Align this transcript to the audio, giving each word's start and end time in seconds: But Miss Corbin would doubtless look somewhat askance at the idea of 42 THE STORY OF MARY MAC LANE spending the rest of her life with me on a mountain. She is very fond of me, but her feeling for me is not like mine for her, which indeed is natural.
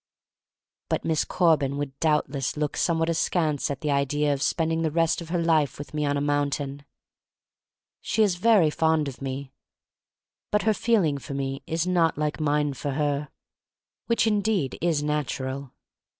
But 0.89 1.05
Miss 1.05 1.23
Corbin 1.23 1.77
would 1.77 1.95
doubtless 1.99 2.57
look 2.57 2.75
somewhat 2.75 3.07
askance 3.07 3.69
at 3.69 3.81
the 3.81 3.91
idea 3.91 4.33
of 4.33 4.41
42 4.41 4.41
THE 4.41 4.41
STORY 4.41 4.55
OF 4.55 4.57
MARY 4.57 4.77
MAC 4.79 4.81
LANE 4.81 4.81
spending 4.81 4.81
the 4.81 4.99
rest 4.99 5.21
of 5.21 5.29
her 5.29 5.43
life 5.53 5.77
with 5.77 5.93
me 5.93 6.05
on 6.07 6.17
a 6.17 6.21
mountain. 6.21 6.85
She 8.01 8.23
is 8.23 8.35
very 8.37 8.69
fond 8.71 9.07
of 9.07 9.21
me, 9.21 9.51
but 10.49 10.63
her 10.63 10.73
feeling 10.73 11.19
for 11.19 11.35
me 11.35 11.61
is 11.67 11.85
not 11.85 12.17
like 12.17 12.39
mine 12.39 12.73
for 12.73 12.93
her, 12.93 13.29
which 14.07 14.25
indeed 14.25 14.75
is 14.81 15.03
natural. 15.03 15.71